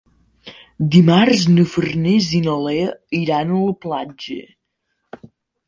Dimarts 0.95 1.43
na 1.57 1.65
Farners 1.73 2.31
i 2.39 2.41
na 2.47 2.57
Lea 2.69 2.89
iran 3.21 3.55
a 3.59 3.63
la 3.69 3.79
platja. 3.87 5.23